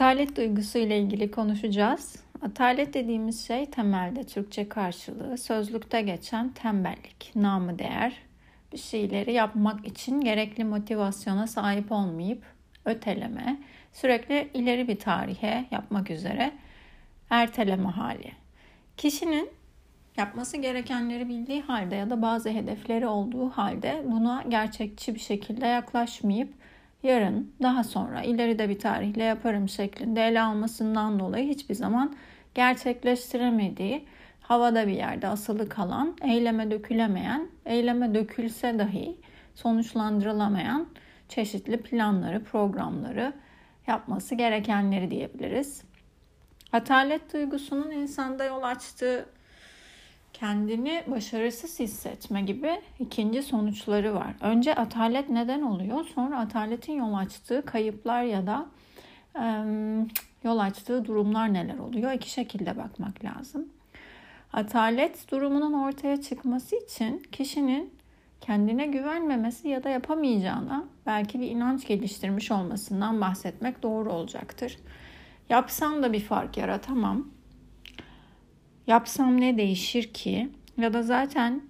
Atalet 0.00 0.36
duygusu 0.36 0.78
ile 0.78 0.98
ilgili 0.98 1.30
konuşacağız. 1.30 2.16
Atalet 2.42 2.94
dediğimiz 2.94 3.46
şey 3.46 3.66
temelde 3.66 4.24
Türkçe 4.24 4.68
karşılığı 4.68 5.38
sözlükte 5.38 6.02
geçen 6.02 6.48
tembellik, 6.48 7.32
namı 7.34 7.78
değer, 7.78 8.12
bir 8.72 8.78
şeyleri 8.78 9.32
yapmak 9.32 9.86
için 9.86 10.20
gerekli 10.20 10.64
motivasyona 10.64 11.46
sahip 11.46 11.92
olmayıp 11.92 12.42
öteleme, 12.84 13.60
sürekli 13.92 14.50
ileri 14.54 14.88
bir 14.88 14.98
tarihe 14.98 15.64
yapmak 15.70 16.10
üzere 16.10 16.52
erteleme 17.30 17.88
hali. 17.88 18.32
Kişinin 18.96 19.50
yapması 20.16 20.56
gerekenleri 20.56 21.28
bildiği 21.28 21.62
halde 21.62 21.94
ya 21.96 22.10
da 22.10 22.22
bazı 22.22 22.48
hedefleri 22.48 23.06
olduğu 23.06 23.48
halde 23.48 24.02
buna 24.06 24.44
gerçekçi 24.48 25.14
bir 25.14 25.20
şekilde 25.20 25.66
yaklaşmayıp 25.66 26.59
yarın, 27.02 27.52
daha 27.62 27.84
sonra, 27.84 28.22
ileride 28.22 28.68
bir 28.68 28.78
tarihle 28.78 29.24
yaparım 29.24 29.68
şeklinde 29.68 30.26
ele 30.26 30.40
almasından 30.40 31.18
dolayı 31.18 31.48
hiçbir 31.48 31.74
zaman 31.74 32.16
gerçekleştiremediği, 32.54 34.04
havada 34.40 34.86
bir 34.86 34.92
yerde 34.92 35.28
asılı 35.28 35.68
kalan, 35.68 36.16
eyleme 36.22 36.70
dökülemeyen, 36.70 37.48
eyleme 37.66 38.14
dökülse 38.14 38.78
dahi 38.78 39.16
sonuçlandırılamayan 39.54 40.86
çeşitli 41.28 41.82
planları, 41.82 42.44
programları 42.44 43.32
yapması 43.86 44.34
gerekenleri 44.34 45.10
diyebiliriz. 45.10 45.82
Atalet 46.72 47.32
duygusunun 47.32 47.90
insanda 47.90 48.44
yol 48.44 48.62
açtığı 48.62 49.26
kendini 50.32 51.04
başarısız 51.06 51.80
hissetme 51.80 52.42
gibi 52.42 52.80
ikinci 52.98 53.42
sonuçları 53.42 54.14
var. 54.14 54.34
Önce 54.40 54.74
atalet 54.74 55.28
neden 55.28 55.62
oluyor? 55.62 56.04
Sonra 56.04 56.38
ataletin 56.38 56.92
yol 56.92 57.14
açtığı 57.14 57.64
kayıplar 57.64 58.22
ya 58.22 58.46
da 58.46 58.66
e, 59.36 59.44
yol 60.44 60.58
açtığı 60.58 61.04
durumlar 61.04 61.54
neler 61.54 61.78
oluyor? 61.78 62.12
İki 62.12 62.30
şekilde 62.30 62.78
bakmak 62.78 63.24
lazım. 63.24 63.68
Atalet 64.52 65.30
durumunun 65.30 65.72
ortaya 65.72 66.20
çıkması 66.20 66.76
için 66.76 67.22
kişinin 67.32 67.94
kendine 68.40 68.86
güvenmemesi 68.86 69.68
ya 69.68 69.84
da 69.84 69.88
yapamayacağına 69.88 70.84
belki 71.06 71.40
bir 71.40 71.50
inanç 71.50 71.86
geliştirmiş 71.86 72.50
olmasından 72.50 73.20
bahsetmek 73.20 73.82
doğru 73.82 74.12
olacaktır. 74.12 74.78
Yapsam 75.48 76.02
da 76.02 76.12
bir 76.12 76.20
fark 76.20 76.56
yaratamam 76.56 77.26
yapsam 78.90 79.40
ne 79.40 79.56
değişir 79.56 80.12
ki? 80.12 80.48
Ya 80.78 80.92
da 80.92 81.02
zaten 81.02 81.62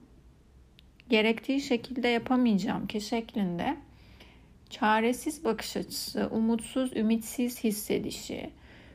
gerektiği 1.08 1.60
şekilde 1.60 2.08
yapamayacağım 2.08 2.86
ki 2.86 3.00
şeklinde 3.00 3.76
çaresiz 4.70 5.44
bakış 5.44 5.76
açısı, 5.76 6.28
umutsuz, 6.32 6.96
ümitsiz 6.96 7.64
hissedişi, 7.64 8.50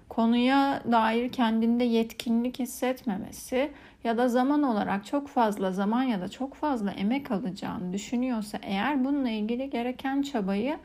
konuya 0.09 0.83
dair 0.91 1.31
kendinde 1.31 1.83
yetkinlik 1.83 2.59
hissetmemesi 2.59 3.71
ya 4.03 4.17
da 4.17 4.29
zaman 4.29 4.63
olarak 4.63 5.05
çok 5.05 5.27
fazla 5.27 5.71
zaman 5.71 6.03
ya 6.03 6.21
da 6.21 6.27
çok 6.27 6.53
fazla 6.53 6.91
emek 6.91 7.31
alacağını 7.31 7.93
düşünüyorsa 7.93 8.59
eğer 8.61 9.05
bununla 9.05 9.29
ilgili 9.29 9.69
gereken 9.69 10.21
çabayı 10.21 10.77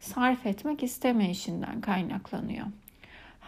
sarf 0.00 0.46
etmek 0.46 0.82
istemeyişinden 0.82 1.80
kaynaklanıyor 1.80 2.66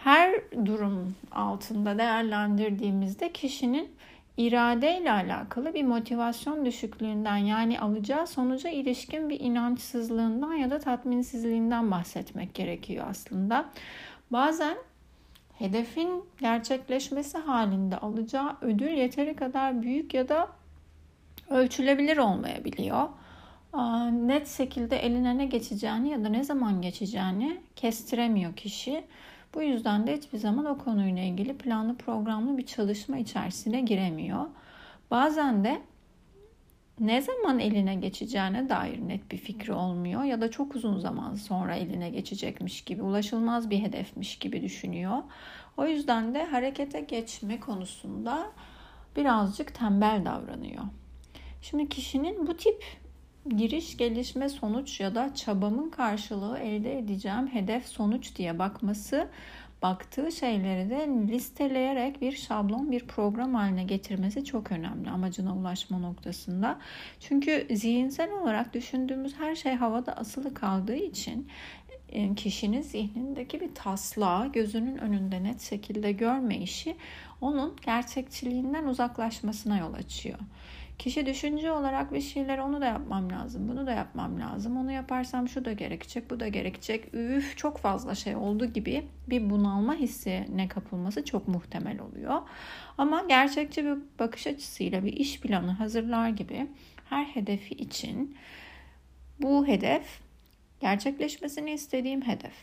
her 0.07 0.35
durum 0.67 1.15
altında 1.33 1.99
değerlendirdiğimizde 1.99 3.33
kişinin 3.33 3.91
iradeyle 4.37 5.13
alakalı 5.13 5.75
bir 5.75 5.83
motivasyon 5.83 6.67
düşüklüğünden 6.67 7.37
yani 7.37 7.81
alacağı 7.81 8.27
sonuca 8.27 8.71
ilişkin 8.71 9.29
bir 9.29 9.41
inançsızlığından 9.41 10.55
ya 10.55 10.71
da 10.71 10.79
tatminsizliğinden 10.79 11.91
bahsetmek 11.91 12.55
gerekiyor 12.55 13.07
aslında. 13.11 13.65
Bazen 14.31 14.77
hedefin 15.59 16.25
gerçekleşmesi 16.41 17.39
halinde 17.39 17.99
alacağı 17.99 18.57
ödül 18.61 18.91
yeteri 18.91 19.37
kadar 19.37 19.83
büyük 19.83 20.15
ya 20.15 20.29
da 20.29 20.49
ölçülebilir 21.51 22.17
olmayabiliyor. 22.17 23.09
Net 24.13 24.49
şekilde 24.49 24.97
eline 24.97 25.39
ne 25.39 25.47
geçeceğini 25.47 26.09
ya 26.11 26.25
da 26.25 26.29
ne 26.29 26.45
zaman 26.45 26.83
geçeceğini 26.83 27.61
kestiremiyor 27.77 28.57
kişi. 28.57 29.05
Bu 29.57 29.63
yüzden 29.63 30.07
de 30.07 30.17
hiçbir 30.17 30.39
zaman 30.39 30.65
o 30.65 30.79
konuyla 30.79 31.23
ilgili 31.23 31.59
planlı 31.59 31.97
programlı 31.97 32.59
bir 32.59 32.67
çalışma 32.67 33.19
içerisine 33.19 33.81
giremiyor. 33.81 34.47
Bazen 35.11 35.65
de 35.65 35.81
ne 37.01 37.23
zaman 37.23 37.59
eline 37.59 37.95
geçeceğine 37.95 38.69
dair 38.69 39.09
net 39.09 39.31
bir 39.33 39.37
fikri 39.37 39.73
olmuyor 39.73 40.25
ya 40.25 40.41
da 40.41 40.51
çok 40.51 40.75
uzun 40.75 40.99
zaman 40.99 41.35
sonra 41.35 41.75
eline 41.77 42.11
geçecekmiş 42.11 42.85
gibi, 42.85 43.03
ulaşılmaz 43.03 43.71
bir 43.71 43.79
hedefmiş 43.79 44.39
gibi 44.39 44.63
düşünüyor. 44.63 45.19
O 45.77 45.87
yüzden 45.87 46.35
de 46.35 46.45
harekete 46.45 47.01
geçme 47.01 47.61
konusunda 47.61 48.47
birazcık 49.17 49.75
tembel 49.75 50.23
davranıyor. 50.25 50.85
Şimdi 51.63 51.89
kişinin 51.89 52.47
bu 52.47 52.57
tip 52.57 52.85
giriş, 53.49 53.97
gelişme, 53.97 54.49
sonuç 54.49 55.01
ya 55.01 55.15
da 55.15 55.35
çabamın 55.35 55.91
karşılığı 55.91 56.59
elde 56.59 56.99
edeceğim 56.99 57.47
hedef 57.47 57.87
sonuç 57.87 58.37
diye 58.37 58.59
bakması 58.59 59.29
baktığı 59.83 60.33
şeyleri 60.33 60.91
de 60.91 61.09
listeleyerek 61.33 62.21
bir 62.21 62.33
şablon, 62.33 62.91
bir 62.91 63.07
program 63.07 63.55
haline 63.55 63.85
getirmesi 63.85 64.45
çok 64.45 64.73
önemli 64.73 65.11
amacına 65.11 65.57
ulaşma 65.57 65.99
noktasında. 65.99 66.79
Çünkü 67.21 67.67
zihinsel 67.71 68.33
olarak 68.33 68.75
düşündüğümüz 68.75 69.35
her 69.39 69.55
şey 69.55 69.75
havada 69.75 70.13
asılı 70.13 70.55
kaldığı 70.55 70.97
için 70.97 71.49
e, 72.09 72.35
kişinin 72.35 72.83
zihnindeki 72.83 73.61
bir 73.61 73.75
taslağı 73.75 74.53
gözünün 74.53 74.97
önünde 74.97 75.43
net 75.43 75.61
şekilde 75.61 76.13
görme 76.13 76.59
işi 76.59 76.97
onun 77.41 77.77
gerçekçiliğinden 77.87 78.87
uzaklaşmasına 78.87 79.79
yol 79.79 79.95
açıyor. 79.95 80.39
Kişi 80.99 81.27
düşünce 81.27 81.73
olarak 81.73 82.13
bir 82.13 82.21
şeyler 82.21 82.59
onu 82.59 82.81
da 82.81 82.87
yapmam 82.87 83.31
lazım, 83.31 83.69
bunu 83.69 83.87
da 83.87 83.93
yapmam 83.93 84.41
lazım. 84.41 84.77
Onu 84.77 84.93
yaparsam 84.93 85.49
şu 85.49 85.65
da 85.65 85.73
gerekecek, 85.73 86.31
bu 86.31 86.41
da 86.41 86.49
gerekecek. 86.49 87.15
Üf 87.15 87.57
çok 87.57 87.79
fazla 87.79 88.15
şey 88.15 88.37
oldu 88.37 88.67
gibi 88.67 89.07
bir 89.29 89.51
bunalma 89.51 89.95
hissine 89.95 90.69
kapılması 90.69 91.25
çok 91.25 91.49
muhtemel 91.49 92.01
oluyor. 92.01 92.43
Ama 92.99 93.25
gerçekçi 93.29 93.85
bir 93.85 93.97
bakış 94.19 94.47
açısıyla 94.47 95.05
bir 95.05 95.13
iş 95.13 95.41
planı 95.41 95.71
hazırlar 95.71 96.29
gibi 96.29 96.67
her 97.05 97.25
hedefi 97.25 97.75
için 97.75 98.37
bu 99.41 99.67
hedef 99.67 100.21
gerçekleşmesini 100.81 101.73
istediğim 101.73 102.23
hedef. 102.23 102.55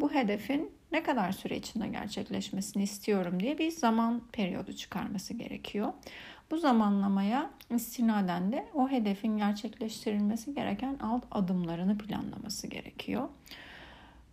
Bu 0.00 0.14
hedefin 0.14 0.70
ne 0.92 1.02
kadar 1.02 1.32
süre 1.32 1.56
içinde 1.56 1.88
gerçekleşmesini 1.88 2.82
istiyorum 2.82 3.40
diye 3.40 3.58
bir 3.58 3.70
zaman 3.70 4.22
periyodu 4.32 4.72
çıkarması 4.72 5.34
gerekiyor. 5.34 5.92
Bu 6.50 6.56
zamanlamaya 6.56 7.50
istinaden 7.70 8.52
de 8.52 8.66
o 8.74 8.88
hedefin 8.88 9.36
gerçekleştirilmesi 9.36 10.54
gereken 10.54 10.98
alt 11.02 11.24
adımlarını 11.30 11.98
planlaması 11.98 12.66
gerekiyor. 12.66 13.28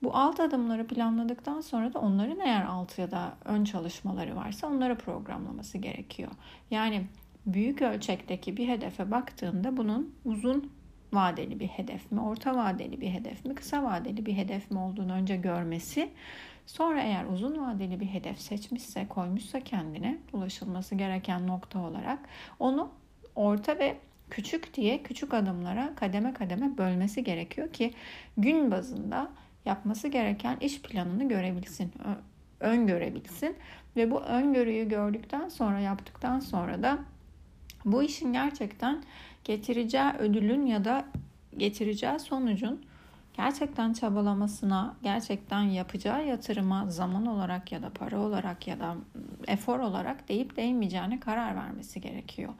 Bu 0.03 0.15
alt 0.15 0.39
adımları 0.39 0.87
planladıktan 0.87 1.61
sonra 1.61 1.93
da 1.93 1.99
onların 1.99 2.39
eğer 2.39 2.65
alt 2.65 2.99
ya 2.99 3.11
da 3.11 3.33
ön 3.45 3.63
çalışmaları 3.63 4.35
varsa 4.35 4.67
onları 4.67 4.97
programlaması 4.97 5.77
gerekiyor. 5.77 6.31
Yani 6.71 7.07
büyük 7.45 7.81
ölçekteki 7.81 8.57
bir 8.57 8.67
hedefe 8.67 9.11
baktığında 9.11 9.77
bunun 9.77 10.15
uzun 10.25 10.71
vadeli 11.13 11.59
bir 11.59 11.67
hedef 11.67 12.11
mi, 12.11 12.21
orta 12.21 12.55
vadeli 12.55 13.01
bir 13.01 13.09
hedef 13.09 13.45
mi, 13.45 13.55
kısa 13.55 13.83
vadeli 13.83 14.25
bir 14.25 14.33
hedef 14.33 14.71
mi 14.71 14.79
olduğunu 14.79 15.13
önce 15.13 15.35
görmesi 15.35 16.09
Sonra 16.65 17.01
eğer 17.01 17.25
uzun 17.25 17.61
vadeli 17.65 17.99
bir 17.99 18.05
hedef 18.05 18.39
seçmişse, 18.39 19.07
koymuşsa 19.07 19.59
kendine 19.59 20.17
ulaşılması 20.33 20.95
gereken 20.95 21.47
nokta 21.47 21.79
olarak 21.79 22.19
onu 22.59 22.91
orta 23.35 23.79
ve 23.79 23.97
küçük 24.29 24.73
diye 24.73 25.03
küçük 25.03 25.33
adımlara 25.33 25.95
kademe 25.95 26.33
kademe 26.33 26.77
bölmesi 26.77 27.23
gerekiyor 27.23 27.73
ki 27.73 27.93
gün 28.37 28.71
bazında 28.71 29.31
yapması 29.65 30.07
gereken 30.07 30.57
iş 30.61 30.81
planını 30.81 31.27
görebilsin, 31.29 31.91
öngörebilsin. 32.59 33.55
Ve 33.95 34.11
bu 34.11 34.19
öngörüyü 34.19 34.89
gördükten 34.89 35.49
sonra 35.49 35.79
yaptıktan 35.79 36.39
sonra 36.39 36.83
da 36.83 36.99
bu 37.85 38.03
işin 38.03 38.33
gerçekten 38.33 39.03
getireceği 39.43 40.11
ödülün 40.19 40.65
ya 40.65 40.85
da 40.85 41.05
getireceği 41.57 42.19
sonucun 42.19 42.85
gerçekten 43.37 43.93
çabalamasına, 43.93 44.95
gerçekten 45.03 45.61
yapacağı 45.61 46.25
yatırıma 46.27 46.85
zaman 46.89 47.25
olarak 47.25 47.71
ya 47.71 47.81
da 47.81 47.89
para 47.89 48.19
olarak 48.19 48.67
ya 48.67 48.79
da 48.79 48.95
efor 49.47 49.79
olarak 49.79 50.29
deyip 50.29 50.57
değmeyeceğine 50.57 51.19
karar 51.19 51.55
vermesi 51.55 52.01
gerekiyor. 52.01 52.53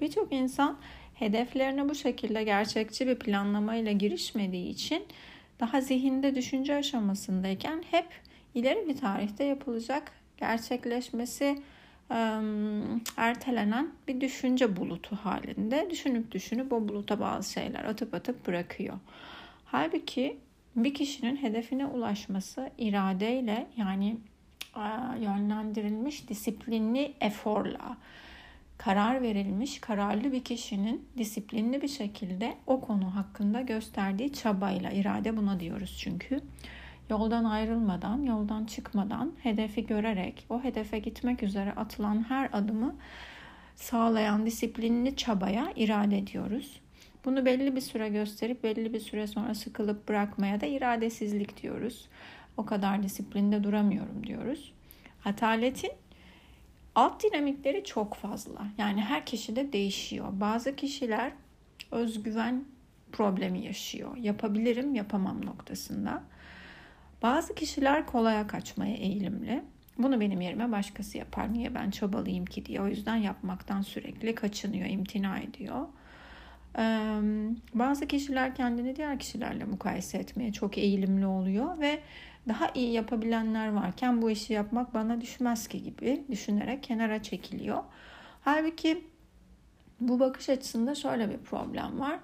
Birçok 0.00 0.32
insan 0.32 0.78
hedeflerine 1.14 1.88
bu 1.88 1.94
şekilde 1.94 2.44
gerçekçi 2.44 3.06
bir 3.06 3.18
planlamayla 3.18 3.92
girişmediği 3.92 4.68
için 4.68 5.04
daha 5.60 5.80
zihinde 5.80 6.34
düşünce 6.34 6.74
aşamasındayken 6.74 7.82
hep 7.90 8.06
ileri 8.54 8.88
bir 8.88 8.96
tarihte 8.96 9.44
yapılacak 9.44 10.12
gerçekleşmesi 10.36 11.62
ertelenen 13.16 13.90
bir 14.08 14.20
düşünce 14.20 14.76
bulutu 14.76 15.16
halinde 15.16 15.88
düşünüp 15.90 16.32
düşünüp 16.32 16.72
o 16.72 16.88
buluta 16.88 17.20
bazı 17.20 17.52
şeyler 17.52 17.84
atıp 17.84 18.14
atıp 18.14 18.46
bırakıyor. 18.46 18.94
Halbuki 19.72 20.38
bir 20.76 20.94
kişinin 20.94 21.36
hedefine 21.36 21.86
ulaşması 21.86 22.70
iradeyle 22.78 23.66
yani 23.76 24.16
yönlendirilmiş 25.20 26.28
disiplinli 26.28 27.14
eforla 27.20 27.96
karar 28.78 29.22
verilmiş 29.22 29.80
kararlı 29.80 30.32
bir 30.32 30.44
kişinin 30.44 31.08
disiplinli 31.18 31.82
bir 31.82 31.88
şekilde 31.88 32.54
o 32.66 32.80
konu 32.80 33.16
hakkında 33.16 33.60
gösterdiği 33.60 34.32
çabayla 34.32 34.90
irade 34.90 35.36
buna 35.36 35.60
diyoruz 35.60 35.98
çünkü 36.02 36.40
yoldan 37.10 37.44
ayrılmadan, 37.44 38.22
yoldan 38.22 38.64
çıkmadan 38.64 39.32
hedefi 39.42 39.86
görerek 39.86 40.46
o 40.50 40.62
hedefe 40.62 40.98
gitmek 40.98 41.42
üzere 41.42 41.72
atılan 41.72 42.24
her 42.28 42.48
adımı 42.52 42.94
sağlayan 43.76 44.46
disiplinli 44.46 45.16
çabaya 45.16 45.72
irade 45.76 46.26
diyoruz. 46.26 46.81
Bunu 47.24 47.44
belli 47.44 47.76
bir 47.76 47.80
süre 47.80 48.08
gösterip 48.08 48.64
belli 48.64 48.92
bir 48.92 49.00
süre 49.00 49.26
sonra 49.26 49.54
sıkılıp 49.54 50.08
bırakmaya 50.08 50.60
da 50.60 50.66
iradesizlik 50.66 51.62
diyoruz. 51.62 52.08
O 52.56 52.64
kadar 52.64 53.02
disiplinde 53.02 53.64
duramıyorum 53.64 54.26
diyoruz. 54.26 54.72
Ataletin 55.24 55.92
alt 56.94 57.24
dinamikleri 57.24 57.84
çok 57.84 58.14
fazla. 58.14 58.66
Yani 58.78 59.00
her 59.00 59.26
kişide 59.26 59.72
değişiyor. 59.72 60.28
Bazı 60.32 60.76
kişiler 60.76 61.32
özgüven 61.90 62.64
problemi 63.12 63.64
yaşıyor. 63.64 64.16
Yapabilirim, 64.16 64.94
yapamam 64.94 65.46
noktasında. 65.46 66.22
Bazı 67.22 67.54
kişiler 67.54 68.06
kolaya 68.06 68.46
kaçmaya 68.46 68.94
eğilimli. 68.94 69.62
Bunu 69.98 70.20
benim 70.20 70.40
yerime 70.40 70.72
başkası 70.72 71.18
yapar. 71.18 71.52
Niye 71.52 71.74
ben 71.74 71.90
çabalayayım 71.90 72.44
ki 72.44 72.66
diye. 72.66 72.80
O 72.80 72.86
yüzden 72.86 73.16
yapmaktan 73.16 73.82
sürekli 73.82 74.34
kaçınıyor, 74.34 74.88
imtina 74.88 75.38
ediyor. 75.38 75.86
Bazı 77.74 78.06
kişiler 78.06 78.54
kendini 78.54 78.96
diğer 78.96 79.18
kişilerle 79.18 79.64
mukayese 79.64 80.18
etmeye 80.18 80.52
çok 80.52 80.78
eğilimli 80.78 81.26
oluyor 81.26 81.80
ve 81.80 81.98
daha 82.48 82.70
iyi 82.74 82.92
yapabilenler 82.92 83.68
varken 83.68 84.22
bu 84.22 84.30
işi 84.30 84.52
yapmak 84.52 84.94
bana 84.94 85.20
düşmez 85.20 85.68
ki 85.68 85.82
gibi 85.82 86.24
düşünerek 86.30 86.82
kenara 86.82 87.22
çekiliyor. 87.22 87.82
Halbuki 88.40 89.04
bu 90.00 90.20
bakış 90.20 90.48
açısında 90.48 90.94
şöyle 90.94 91.30
bir 91.30 91.38
problem 91.38 92.00
var. 92.00 92.18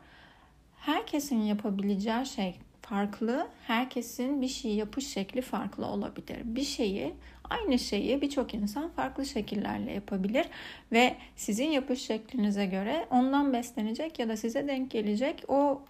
Herkesin 0.77 1.37
yapabileceği 1.41 2.27
şey 2.27 2.55
farklı. 2.83 3.49
Herkesin 3.67 4.43
bir 4.43 4.49
şeyi 4.49 4.77
yapış 4.77 5.06
şekli 5.06 5.43
farklı 5.43 5.87
olabilir. 5.87 6.39
Bir 6.44 6.62
şeyi, 6.62 7.15
aynı 7.50 7.79
şeyi 7.79 8.23
birçok 8.23 8.55
insan 8.55 8.89
farklı 8.89 9.27
şekillerle 9.27 9.93
yapabilir 9.93 10.47
ve 10.93 11.17
sizin 11.37 11.71
yapış 11.71 12.03
şeklinize 12.03 12.67
göre 12.67 13.06
ondan 13.11 13.53
beslenecek 13.53 14.19
ya 14.19 14.29
da 14.29 14.37
size 14.37 14.69
denk 14.69 14.91
gelecek 14.91 15.45
o 15.49 15.83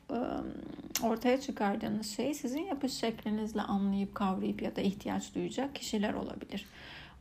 ortaya 1.02 1.40
çıkardığınız 1.40 2.16
şeyi 2.16 2.34
sizin 2.34 2.62
yapış 2.62 2.92
şeklinizle 2.92 3.60
anlayıp 3.60 4.14
kavrayıp 4.14 4.62
ya 4.62 4.76
da 4.76 4.80
ihtiyaç 4.80 5.34
duyacak 5.34 5.74
kişiler 5.74 6.14
olabilir. 6.14 6.66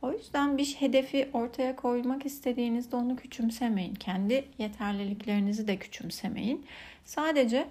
O 0.02 0.12
yüzden 0.12 0.58
bir 0.58 0.66
hedefi 0.66 1.28
ortaya 1.32 1.76
koymak 1.76 2.26
istediğinizde 2.26 2.96
onu 2.96 3.16
küçümsemeyin. 3.16 3.94
Kendi 3.94 4.44
yeterliliklerinizi 4.58 5.68
de 5.68 5.76
küçümsemeyin. 5.76 6.66
Sadece 7.04 7.68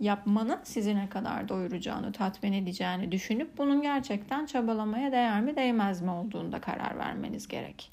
yapmanın 0.00 0.60
sizi 0.64 0.96
ne 0.96 1.08
kadar 1.08 1.48
doyuracağını, 1.48 2.12
tatmin 2.12 2.52
edeceğini 2.52 3.12
düşünüp 3.12 3.58
bunun 3.58 3.82
gerçekten 3.82 4.46
çabalamaya 4.46 5.12
değer 5.12 5.40
mi 5.40 5.56
değmez 5.56 6.02
mi 6.02 6.10
olduğunda 6.10 6.60
karar 6.60 6.98
vermeniz 6.98 7.48
gerek. 7.48 7.90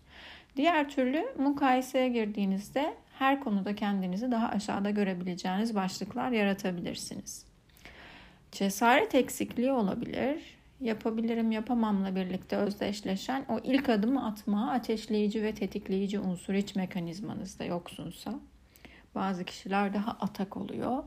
Diğer 0.55 0.89
türlü 0.89 1.25
mukayeseye 1.37 2.09
girdiğinizde 2.09 2.93
her 3.19 3.39
konuda 3.39 3.75
kendinizi 3.75 4.31
daha 4.31 4.49
aşağıda 4.49 4.89
görebileceğiniz 4.89 5.75
başlıklar 5.75 6.31
yaratabilirsiniz. 6.31 7.45
Cesaret 8.51 9.15
eksikliği 9.15 9.71
olabilir. 9.71 10.61
Yapabilirim 10.81 11.51
yapamamla 11.51 12.15
birlikte 12.15 12.55
özdeşleşen 12.55 13.45
o 13.49 13.59
ilk 13.63 13.89
adımı 13.89 14.25
atma 14.27 14.71
ateşleyici 14.71 15.43
ve 15.43 15.55
tetikleyici 15.55 16.19
unsur 16.19 16.53
iç 16.53 16.75
mekanizmanızda 16.75 17.63
yoksunsa 17.63 18.33
bazı 19.15 19.45
kişiler 19.45 19.93
daha 19.93 20.11
atak 20.11 20.57
oluyor 20.57 21.03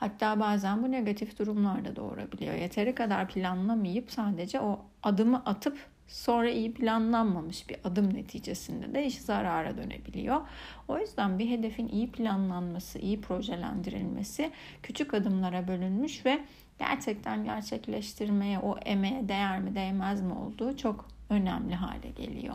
Hatta 0.00 0.40
bazen 0.40 0.82
bu 0.82 0.90
negatif 0.90 1.38
durumlar 1.38 1.84
da 1.84 1.96
doğurabiliyor. 1.96 2.54
Yeteri 2.54 2.94
kadar 2.94 3.28
planlamayıp 3.28 4.10
sadece 4.10 4.60
o 4.60 4.80
adımı 5.02 5.42
atıp 5.44 5.78
sonra 6.08 6.50
iyi 6.50 6.74
planlanmamış 6.74 7.68
bir 7.68 7.76
adım 7.84 8.14
neticesinde 8.14 8.94
de 8.94 9.06
iş 9.06 9.18
zarara 9.18 9.76
dönebiliyor. 9.76 10.40
O 10.88 10.98
yüzden 10.98 11.38
bir 11.38 11.50
hedefin 11.50 11.88
iyi 11.88 12.12
planlanması, 12.12 12.98
iyi 12.98 13.20
projelendirilmesi 13.20 14.50
küçük 14.82 15.14
adımlara 15.14 15.68
bölünmüş 15.68 16.26
ve 16.26 16.44
gerçekten 16.78 17.44
gerçekleştirmeye, 17.44 18.58
o 18.58 18.78
emeğe 18.78 19.28
değer 19.28 19.60
mi 19.60 19.74
değmez 19.74 20.22
mi 20.22 20.32
olduğu 20.32 20.76
çok 20.76 21.08
önemli 21.30 21.74
hale 21.74 22.10
geliyor. 22.10 22.54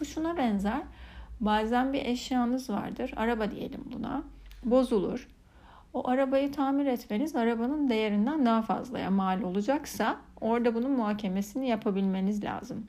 Bu 0.00 0.04
şuna 0.04 0.36
benzer. 0.36 0.82
Bazen 1.40 1.92
bir 1.92 2.04
eşyanız 2.04 2.70
vardır. 2.70 3.12
Araba 3.16 3.50
diyelim 3.50 3.84
buna. 3.92 4.22
Bozulur 4.64 5.28
o 5.96 6.08
arabayı 6.08 6.52
tamir 6.52 6.86
etmeniz 6.86 7.36
arabanın 7.36 7.90
değerinden 7.90 8.46
daha 8.46 8.62
fazlaya 8.62 9.10
mal 9.10 9.42
olacaksa 9.42 10.16
orada 10.40 10.74
bunun 10.74 10.90
muhakemesini 10.90 11.68
yapabilmeniz 11.68 12.44
lazım. 12.44 12.86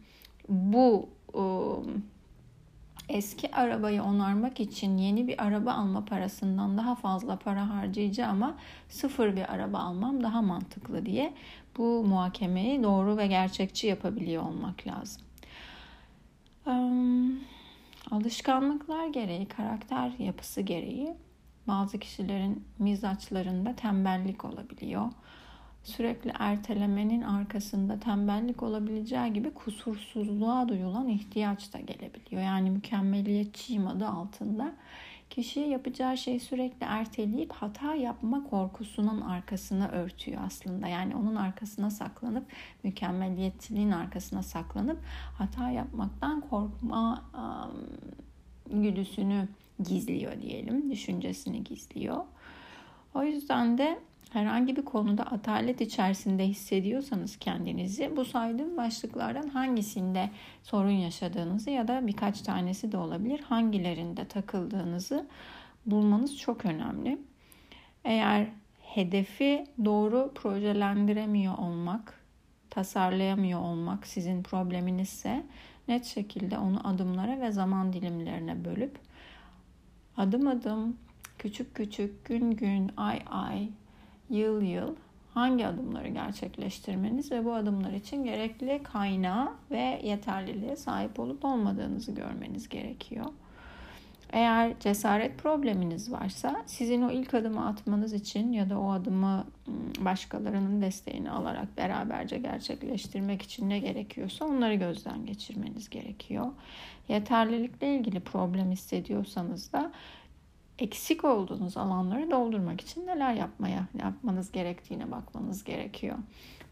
Bu 0.49 1.09
ıı, 1.35 1.83
eski 3.09 3.55
arabayı 3.55 4.03
onarmak 4.03 4.59
için 4.59 4.97
yeni 4.97 5.27
bir 5.27 5.43
araba 5.43 5.71
alma 5.71 6.05
parasından 6.05 6.77
daha 6.77 6.95
fazla 6.95 7.35
para 7.35 7.69
harcayacağım 7.69 8.43
ama 8.43 8.55
sıfır 8.89 9.35
bir 9.35 9.53
araba 9.53 9.79
almam 9.79 10.23
daha 10.23 10.41
mantıklı 10.41 11.05
diye 11.05 11.33
bu 11.77 12.03
muhakemeyi 12.03 12.83
doğru 12.83 13.17
ve 13.17 13.27
gerçekçi 13.27 13.87
yapabiliyor 13.87 14.43
olmak 14.43 14.87
lazım. 14.87 15.23
Alışkanlıklar 18.11 19.07
gereği, 19.07 19.45
karakter 19.45 20.11
yapısı 20.19 20.61
gereği 20.61 21.15
bazı 21.67 21.99
kişilerin 21.99 22.63
mizaçlarında 22.79 23.75
tembellik 23.75 24.45
olabiliyor. 24.45 25.11
Sürekli 25.83 26.33
ertelemenin 26.39 27.21
arkasında 27.21 27.99
tembellik 27.99 28.63
olabileceği 28.63 29.33
gibi 29.33 29.53
kusursuzluğa 29.53 30.69
duyulan 30.69 31.07
ihtiyaç 31.07 31.73
da 31.73 31.79
gelebiliyor. 31.79 32.41
Yani 32.41 32.71
mükemmeliyetçiyim 32.71 33.87
adı 33.87 34.07
altında 34.07 34.73
kişi 35.29 35.59
yapacağı 35.59 36.17
şeyi 36.17 36.39
sürekli 36.39 36.85
erteleyip 36.85 37.51
hata 37.51 37.95
yapma 37.95 38.43
korkusunun 38.43 39.21
arkasına 39.21 39.87
örtüyor 39.87 40.41
aslında. 40.45 40.87
Yani 40.87 41.15
onun 41.15 41.35
arkasına 41.35 41.89
saklanıp 41.89 42.45
mükemmeliyetçiliğin 42.83 43.91
arkasına 43.91 44.43
saklanıp 44.43 44.99
hata 45.37 45.69
yapmaktan 45.69 46.41
korkma 46.41 47.23
güdüsünü 48.71 49.47
gizliyor 49.83 50.41
diyelim. 50.41 50.91
Düşüncesini 50.91 51.63
gizliyor. 51.63 52.17
O 53.13 53.23
yüzden 53.23 53.77
de 53.77 53.99
herhangi 54.29 54.75
bir 54.75 54.85
konuda 54.85 55.23
atalet 55.23 55.81
içerisinde 55.81 56.47
hissediyorsanız 56.47 57.37
kendinizi 57.37 58.17
bu 58.17 58.25
saydığım 58.25 58.77
başlıklardan 58.77 59.47
hangisinde 59.49 60.29
sorun 60.63 60.89
yaşadığınızı 60.89 61.69
ya 61.69 61.87
da 61.87 62.07
birkaç 62.07 62.41
tanesi 62.41 62.91
de 62.91 62.97
olabilir 62.97 63.39
hangilerinde 63.39 64.25
takıldığınızı 64.25 65.27
bulmanız 65.85 66.37
çok 66.37 66.65
önemli. 66.65 67.17
Eğer 68.05 68.47
hedefi 68.81 69.65
doğru 69.85 70.31
projelendiremiyor 70.35 71.57
olmak, 71.57 72.21
tasarlayamıyor 72.69 73.61
olmak 73.61 74.07
sizin 74.07 74.43
probleminizse 74.43 75.43
net 75.87 76.05
şekilde 76.05 76.57
onu 76.57 76.87
adımlara 76.87 77.41
ve 77.41 77.51
zaman 77.51 77.93
dilimlerine 77.93 78.65
bölüp 78.65 78.99
adım 80.17 80.47
adım, 80.47 80.97
küçük 81.39 81.75
küçük, 81.75 82.25
gün 82.25 82.51
gün, 82.51 82.91
ay 82.97 83.19
ay, 83.29 83.69
yıl 84.29 84.61
yıl 84.61 84.95
hangi 85.33 85.67
adımları 85.67 86.07
gerçekleştirmeniz 86.07 87.31
ve 87.31 87.45
bu 87.45 87.53
adımlar 87.53 87.91
için 87.91 88.23
gerekli 88.23 88.83
kaynağı 88.83 89.53
ve 89.71 90.01
yeterliliğe 90.03 90.75
sahip 90.75 91.19
olup 91.19 91.45
olmadığınızı 91.45 92.11
görmeniz 92.11 92.69
gerekiyor. 92.69 93.25
Eğer 94.33 94.79
cesaret 94.79 95.37
probleminiz 95.37 96.11
varsa 96.11 96.63
sizin 96.65 97.01
o 97.01 97.11
ilk 97.11 97.33
adımı 97.33 97.67
atmanız 97.67 98.13
için 98.13 98.51
ya 98.51 98.69
da 98.69 98.79
o 98.79 98.91
adımı 98.91 99.45
ıı, 99.67 100.05
başkalarının 100.05 100.81
desteğini 100.81 101.31
alarak 101.31 101.77
beraberce 101.77 102.37
gerçekleştirmek 102.37 103.41
için 103.41 103.69
ne 103.69 103.79
gerekiyorsa 103.79 104.45
onları 104.45 104.75
gözden 104.75 105.25
geçirmeniz 105.25 105.89
gerekiyor. 105.89 106.47
Yeterlilikle 107.07 107.95
ilgili 107.95 108.19
problem 108.19 108.71
hissediyorsanız 108.71 109.73
da 109.73 109.91
eksik 110.79 111.25
olduğunuz 111.25 111.77
alanları 111.77 112.31
doldurmak 112.31 112.81
için 112.81 113.07
neler 113.07 113.33
yapmaya 113.33 113.87
yapmanız 114.03 114.51
gerektiğine 114.51 115.11
bakmanız 115.11 115.63
gerekiyor. 115.63 116.17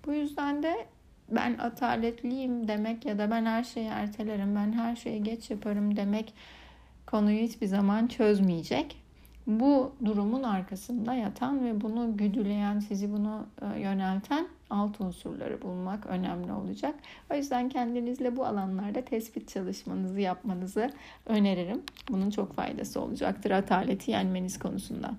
Bu 0.06 0.14
yüzden 0.14 0.64
de 0.64 0.88
ben 1.32 1.58
ataletliyim 1.58 2.68
demek 2.68 3.06
ya 3.06 3.18
da 3.18 3.32
ben 3.32 3.46
her 3.46 3.64
şeyi 3.64 3.88
ertelerim, 3.88 4.56
ben 4.56 4.72
her 4.72 4.96
şeyi 4.96 5.24
geç 5.24 5.50
yaparım 5.50 5.96
demek 5.96 6.34
konuyu 7.16 7.40
hiçbir 7.40 7.68
zaman 7.68 8.08
çözmeyecek. 8.08 8.98
bu 9.48 9.92
durumun 10.06 10.44
arkasında 10.44 11.14
yatan 11.14 11.66
ve 11.66 11.82
bunu 11.82 12.18
güdüleyen, 12.18 12.80
sizi 12.80 13.14
bunu 13.14 13.46
e, 13.62 13.80
yönelten 13.80 14.48
alt 14.70 15.02
unsurları 15.02 15.62
bulmak 15.62 16.06
önemli 16.06 16.52
olacak. 16.52 16.96
O 17.32 17.36
yüzden 17.36 17.70
kendinizle 17.70 18.36
bu 18.38 18.46
alanlarda 18.46 19.02
tespit 19.02 19.50
çalışmanızı 19.50 20.20
yapmanızı 20.20 20.92
öneririm. 21.26 21.84
Bunun 22.10 22.30
çok 22.30 22.54
faydası 22.54 23.02
olacaktır 23.02 23.52
ataleti 23.52 24.12
yenmeniz 24.12 24.60
konusunda. 24.60 25.16